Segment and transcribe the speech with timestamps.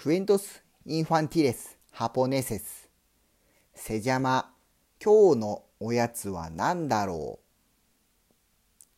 [0.00, 2.88] クエントス・インファンティレス・ハポネセス。
[3.74, 4.48] セジャマ、
[5.04, 7.44] 今日のおやつは何だろう？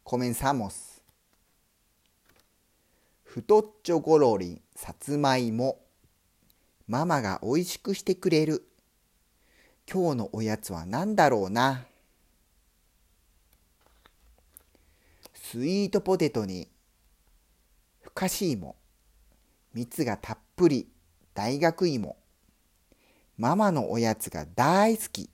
[0.05, 1.03] コメンサモス。
[3.25, 5.81] 太っちょごろりん、さつまいも。
[6.87, 8.69] ママがおいしくしてくれる。
[9.91, 11.87] 今日のおやつは何だろうな？
[15.33, 16.69] スイートポテトに、
[18.03, 18.77] ふかし芋。
[19.73, 20.89] 蜜がたっぷり
[21.35, 22.17] 大学芋。
[23.37, 25.31] ママのおやつが大好き。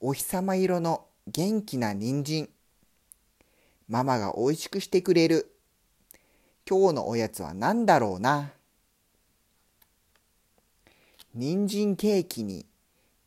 [0.00, 2.48] お日様色の元気な人参。
[3.88, 5.54] ママがおいしくしてくれる。
[6.68, 8.52] 今日のおやつは何だろうな。
[11.34, 12.66] 人参ケーキに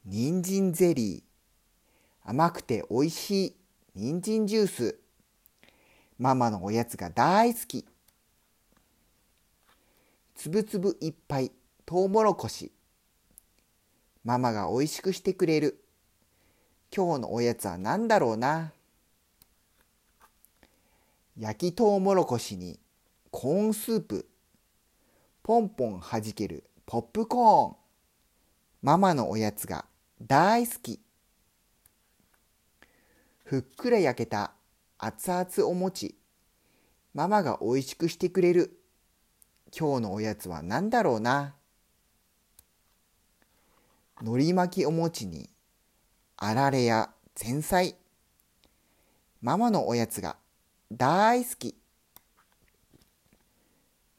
[0.05, 2.29] 人参ゼリー。
[2.29, 3.55] 甘くておいしい
[3.95, 4.99] 人参ジュース。
[6.19, 7.85] ママのおやつが大好き。
[10.35, 11.51] つぶつぶいっぱい
[11.85, 12.71] トウモロコシ。
[14.23, 15.83] ママがおいしくしてくれる。
[16.95, 18.71] 今日のおやつは何だろうな。
[21.37, 22.79] 焼きトウモロコシに
[23.31, 24.27] コーンスープ。
[25.43, 27.75] ポンポンはじけるポップコーン。
[28.81, 29.85] ママのおやつが
[30.21, 30.99] 大好き。
[33.43, 34.53] ふっくら焼けた
[34.97, 36.15] 熱々お餅。
[37.13, 38.79] ママがおいしくしてくれる。
[39.75, 41.55] 今日のおやつは何だろうな？
[44.21, 45.49] のり巻きお餅に
[46.37, 47.09] あられや
[47.43, 47.95] 前菜。
[49.41, 50.35] ママのおやつが
[50.91, 51.75] 大好き。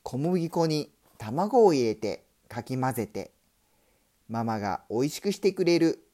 [0.02, 3.30] 小麦粉に卵を入れてかき混ぜて
[4.28, 6.05] ママがおいしくしてくれる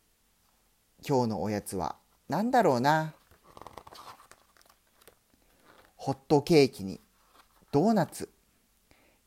[1.03, 1.97] 今日のおやつは
[2.29, 3.15] 何だろうな？
[5.97, 7.01] ホットケーキに
[7.73, 8.29] ドーナツ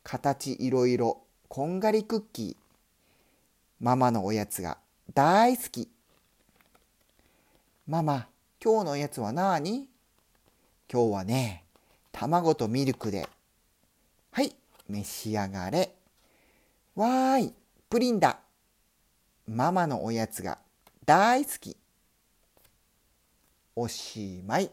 [0.04, 2.56] 形いろいろこんがりクッキー。
[3.80, 4.76] ママのおやつが
[5.14, 5.88] 大好き。
[7.88, 8.28] ママ
[8.62, 9.88] 今日のおやつは何
[10.92, 11.64] 今日はね
[12.12, 13.26] 卵とミルクで。
[14.30, 14.54] はい
[14.88, 15.94] 召し上がれ。
[16.94, 17.54] わーい
[17.88, 18.40] プリンだ。
[19.46, 20.58] ママのおやつが
[21.06, 21.76] 大好き。
[23.74, 24.70] おしまい。